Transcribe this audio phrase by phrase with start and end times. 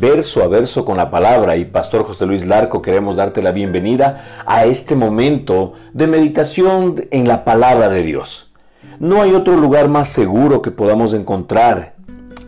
[0.00, 4.44] verso a verso con la palabra y Pastor José Luis Larco queremos darte la bienvenida
[4.46, 8.52] a este momento de meditación en la palabra de Dios.
[9.00, 11.94] No hay otro lugar más seguro que podamos encontrar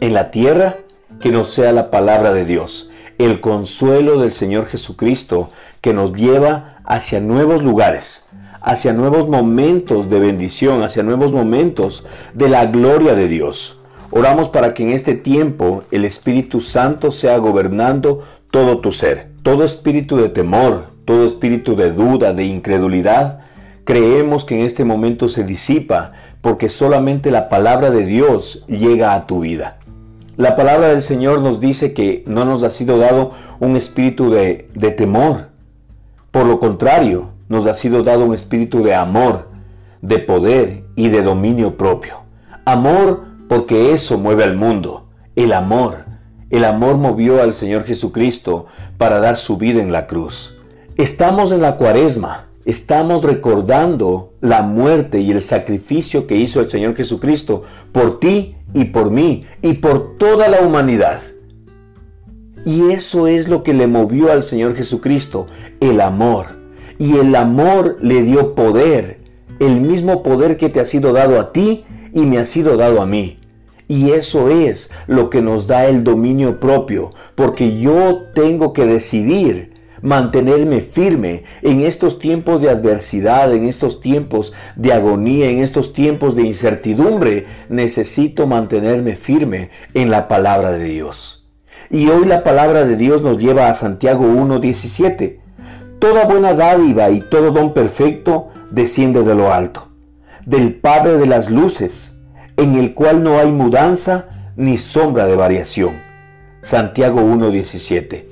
[0.00, 0.78] en la tierra
[1.20, 6.80] que no sea la palabra de Dios, el consuelo del Señor Jesucristo que nos lleva
[6.84, 8.28] hacia nuevos lugares,
[8.60, 13.77] hacia nuevos momentos de bendición, hacia nuevos momentos de la gloria de Dios.
[14.10, 19.28] Oramos para que en este tiempo el Espíritu Santo sea gobernando todo tu ser.
[19.42, 23.40] Todo espíritu de temor, todo espíritu de duda, de incredulidad,
[23.84, 29.26] creemos que en este momento se disipa porque solamente la palabra de Dios llega a
[29.26, 29.78] tu vida.
[30.36, 34.68] La palabra del Señor nos dice que no nos ha sido dado un espíritu de,
[34.74, 35.48] de temor.
[36.30, 39.48] Por lo contrario, nos ha sido dado un espíritu de amor,
[40.00, 42.22] de poder y de dominio propio.
[42.64, 46.06] Amor porque eso mueve al mundo, el amor.
[46.50, 50.60] El amor movió al Señor Jesucristo para dar su vida en la cruz.
[50.96, 56.96] Estamos en la cuaresma, estamos recordando la muerte y el sacrificio que hizo el Señor
[56.96, 61.20] Jesucristo por ti y por mí y por toda la humanidad.
[62.64, 65.46] Y eso es lo que le movió al Señor Jesucristo,
[65.80, 66.58] el amor.
[66.98, 69.20] Y el amor le dio poder,
[69.60, 73.00] el mismo poder que te ha sido dado a ti y me ha sido dado
[73.00, 73.38] a mí.
[73.88, 79.72] Y eso es lo que nos da el dominio propio, porque yo tengo que decidir
[80.02, 86.36] mantenerme firme en estos tiempos de adversidad, en estos tiempos de agonía, en estos tiempos
[86.36, 87.46] de incertidumbre.
[87.68, 91.48] Necesito mantenerme firme en la palabra de Dios.
[91.90, 95.38] Y hoy la palabra de Dios nos lleva a Santiago 1.17.
[95.98, 99.87] Toda buena dádiva y todo don perfecto desciende de lo alto,
[100.48, 102.22] del Padre de las Luces
[102.56, 106.00] en el cual no hay mudanza ni sombra de variación.
[106.62, 108.24] Santiago 1.17.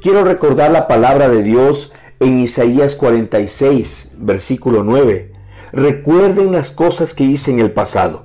[0.00, 5.32] Quiero recordar la palabra de Dios en Isaías 46, versículo 9.
[5.72, 8.24] Recuerden las cosas que hice en el pasado,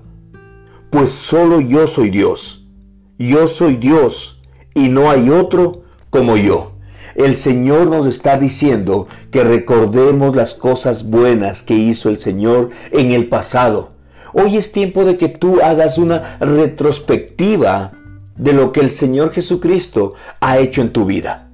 [0.89, 2.71] pues solo yo soy Dios.
[3.17, 6.74] Yo soy Dios y no hay otro como yo.
[7.15, 13.11] El Señor nos está diciendo que recordemos las cosas buenas que hizo el Señor en
[13.11, 13.95] el pasado
[14.37, 17.93] Hoy es tiempo de que tú hagas una retrospectiva
[18.35, 21.47] de lo que el Señor Jesucristo ha hecho en tu vida.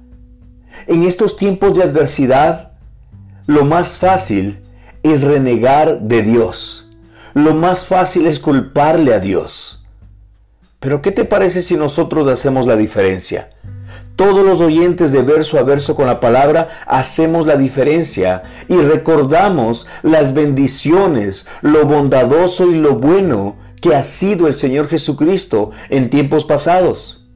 [0.88, 2.72] En estos tiempos de adversidad,
[3.46, 4.58] lo más fácil
[5.04, 6.90] es renegar de Dios.
[7.34, 9.86] Lo más fácil es culparle a Dios.
[10.80, 13.50] Pero ¿qué te parece si nosotros hacemos la diferencia?
[14.16, 19.86] Todos los oyentes de verso a verso con la palabra hacemos la diferencia y recordamos
[20.02, 26.44] las bendiciones, lo bondadoso y lo bueno que ha sido el Señor Jesucristo en tiempos
[26.44, 27.26] pasados.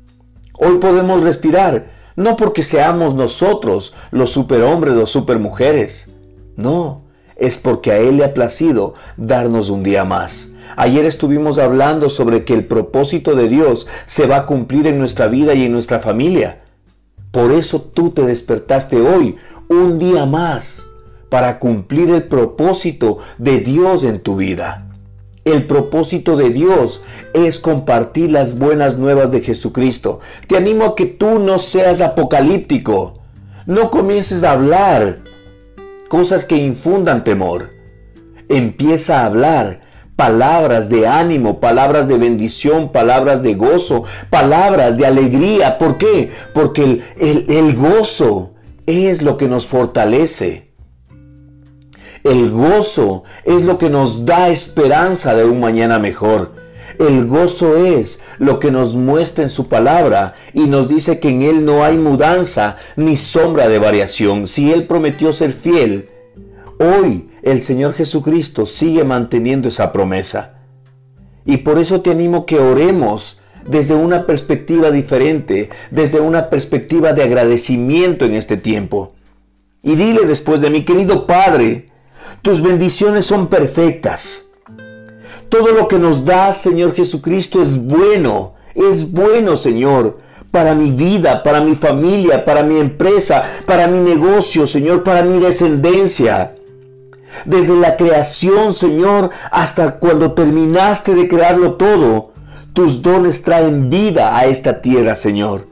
[0.52, 6.16] Hoy podemos respirar, no porque seamos nosotros los superhombres o supermujeres,
[6.56, 7.02] no,
[7.36, 10.52] es porque a Él le ha placido darnos un día más.
[10.76, 15.26] Ayer estuvimos hablando sobre que el propósito de Dios se va a cumplir en nuestra
[15.26, 16.65] vida y en nuestra familia.
[17.36, 19.36] Por eso tú te despertaste hoy,
[19.68, 20.88] un día más,
[21.28, 24.88] para cumplir el propósito de Dios en tu vida.
[25.44, 27.04] El propósito de Dios
[27.34, 30.20] es compartir las buenas nuevas de Jesucristo.
[30.46, 33.20] Te animo a que tú no seas apocalíptico.
[33.66, 35.18] No comiences a hablar
[36.08, 37.74] cosas que infundan temor.
[38.48, 39.82] Empieza a hablar
[40.16, 45.76] palabras de ánimo, palabras de bendición, palabras de gozo, palabras de alegría.
[45.78, 46.32] ¿Por qué?
[46.54, 48.54] Porque el, gozo
[48.86, 50.72] es lo que nos fortalece.
[52.24, 56.52] El gozo es lo que nos da esperanza de un mañana mejor.
[56.98, 61.42] El gozo es lo que nos muestra en su palabra y nos dice que en
[61.42, 64.46] Él no hay mudanza ni sombra de variación.
[64.46, 66.08] Si Él prometió ser fiel,
[66.80, 70.54] hoy el Señor Jesucristo sigue manteniendo esa promesa.
[71.44, 77.22] Y por eso te animo que oremos desde una perspectiva diferente, desde una perspectiva de
[77.22, 79.12] agradecimiento en este tiempo.
[79.80, 81.86] Y dile después de mi querido Padre,
[82.42, 84.50] tus bendiciones son perfectas.
[85.48, 90.18] Todo lo que nos da Señor Jesucristo es bueno, es bueno, Señor,
[90.50, 95.38] para mi vida, para mi familia, para mi empresa, para mi negocio, Señor, para mi
[95.38, 96.55] descendencia
[97.44, 102.32] desde la creación, Señor, hasta cuando terminaste de crearlo todo.
[102.72, 105.66] Tus dones traen vida a esta tierra, Señor.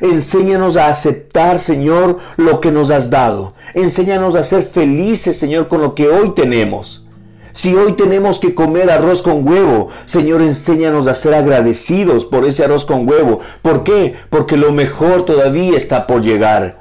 [0.00, 3.54] Enséñanos a aceptar, Señor, lo que nos has dado.
[3.74, 7.08] Enséñanos a ser felices, Señor, con lo que hoy tenemos.
[7.52, 12.64] Si hoy tenemos que comer arroz con huevo, Señor, enséñanos a ser agradecidos por ese
[12.64, 13.40] arroz con huevo.
[13.60, 14.16] ¿Por qué?
[14.30, 16.80] Porque lo mejor todavía está por llegar.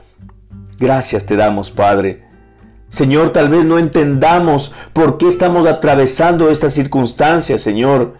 [0.79, 2.30] Gracias te damos, Padre.
[2.91, 8.15] Señor, tal vez no entendamos por qué estamos atravesando estas circunstancias, Señor.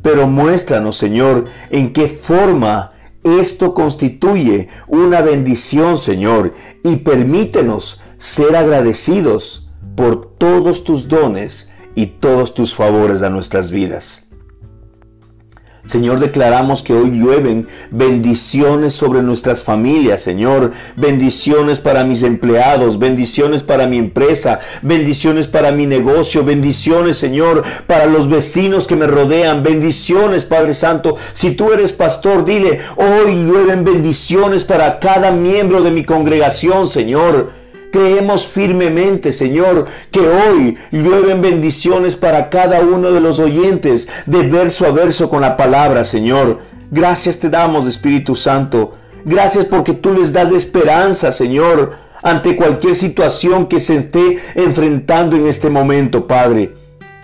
[0.00, 2.90] Pero muéstranos, Señor, en qué forma
[3.24, 6.54] esto constituye una bendición, Señor,
[6.84, 14.21] y permítenos ser agradecidos por todos tus dones y todos tus favores a nuestras vidas.
[15.92, 20.72] Señor, declaramos que hoy llueven bendiciones sobre nuestras familias, Señor.
[20.96, 28.06] Bendiciones para mis empleados, bendiciones para mi empresa, bendiciones para mi negocio, bendiciones, Señor, para
[28.06, 31.18] los vecinos que me rodean, bendiciones, Padre Santo.
[31.34, 37.61] Si tú eres pastor, dile, hoy llueven bendiciones para cada miembro de mi congregación, Señor.
[37.92, 44.86] Creemos firmemente, Señor, que hoy llueven bendiciones para cada uno de los oyentes de verso
[44.86, 46.60] a verso con la palabra, Señor.
[46.90, 48.92] Gracias te damos, Espíritu Santo.
[49.26, 55.46] Gracias porque tú les das esperanza, Señor, ante cualquier situación que se esté enfrentando en
[55.46, 56.74] este momento, Padre.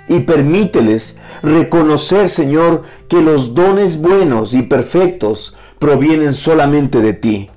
[0.06, 7.50] Y permíteles reconocer, Señor, que los dones buenos y perfectos provienen solamente de ti.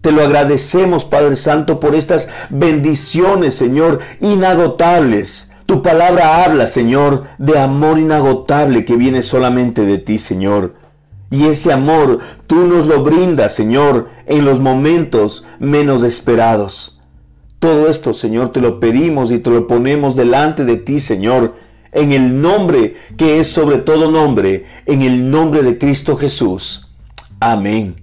[0.00, 5.52] Te lo agradecemos, Padre Santo, por estas bendiciones, Señor, inagotables.
[5.66, 10.74] Tu palabra habla, Señor, de amor inagotable que viene solamente de ti, Señor.
[11.30, 17.00] Y ese amor tú nos lo brindas, Señor, en los momentos menos esperados.
[17.60, 21.54] Todo esto, Señor, te lo pedimos y te lo ponemos delante de ti, Señor,
[21.92, 26.88] en el nombre que es sobre todo nombre, en el nombre de Cristo Jesús.
[27.38, 27.96] Amén.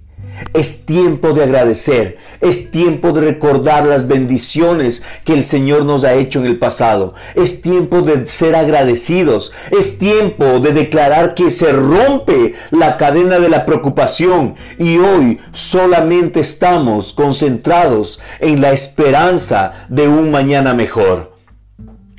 [0.54, 6.14] Es tiempo de agradecer, es tiempo de recordar las bendiciones que el Señor nos ha
[6.14, 11.72] hecho en el pasado, es tiempo de ser agradecidos, es tiempo de declarar que se
[11.72, 20.08] rompe la cadena de la preocupación y hoy solamente estamos concentrados en la esperanza de
[20.08, 21.27] un mañana mejor.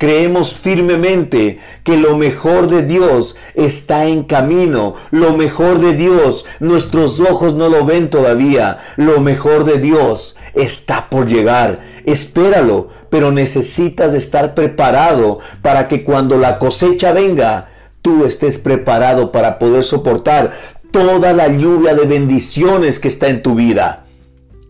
[0.00, 4.94] Creemos firmemente que lo mejor de Dios está en camino.
[5.10, 8.78] Lo mejor de Dios, nuestros ojos no lo ven todavía.
[8.96, 11.80] Lo mejor de Dios está por llegar.
[12.06, 17.68] Espéralo, pero necesitas estar preparado para que cuando la cosecha venga,
[18.00, 20.52] tú estés preparado para poder soportar
[20.90, 24.06] toda la lluvia de bendiciones que está en tu vida.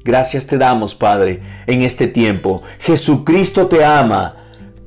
[0.03, 2.63] Gracias te damos, Padre, en este tiempo.
[2.81, 4.40] Jesucristo te ama.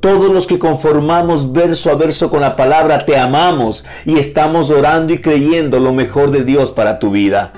[0.04, 5.14] Todos los que conformamos verso a verso con la palabra, te amamos y estamos orando
[5.14, 7.54] y creyendo lo mejor de Dios para tu vida.